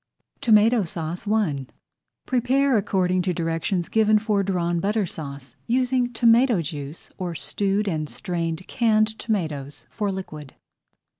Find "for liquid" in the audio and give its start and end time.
9.91-10.55